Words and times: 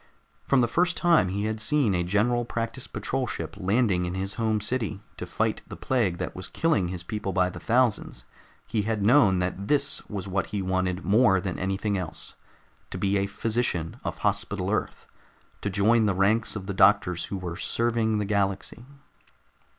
From 0.45 0.61
the 0.61 0.67
first 0.67 0.97
time 0.97 1.27
he 1.29 1.43
had 1.45 1.61
seen 1.61 1.93
a 1.93 2.01
General 2.03 2.43
Practice 2.43 2.87
Patrol 2.87 3.27
ship 3.27 3.55
landing 3.59 4.05
in 4.05 4.15
his 4.15 4.33
home 4.33 4.59
city 4.59 4.99
to 5.17 5.27
fight 5.27 5.61
the 5.67 5.75
plague 5.75 6.17
that 6.17 6.35
was 6.35 6.47
killing 6.47 6.87
his 6.87 7.03
people 7.03 7.31
by 7.33 7.51
the 7.51 7.59
thousands, 7.59 8.25
he 8.65 8.81
had 8.81 9.05
known 9.05 9.37
that 9.37 9.67
this 9.67 10.01
was 10.09 10.27
what 10.27 10.47
he 10.47 10.59
wanted 10.59 11.05
more 11.05 11.39
than 11.39 11.59
anything 11.59 11.99
else: 11.99 12.33
to 12.89 12.97
be 12.97 13.15
a 13.19 13.27
physician 13.27 13.97
of 14.03 14.17
Hospital 14.17 14.71
Earth, 14.71 15.05
to 15.61 15.69
join 15.69 16.07
the 16.07 16.15
ranks 16.15 16.55
of 16.55 16.65
the 16.65 16.73
doctors 16.73 17.25
who 17.25 17.37
were 17.37 17.55
serving 17.55 18.17
the 18.17 18.25
galaxy. 18.25 18.87